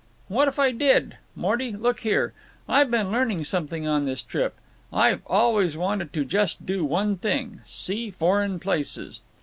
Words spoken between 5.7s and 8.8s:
wanted to just do one thing—see foreign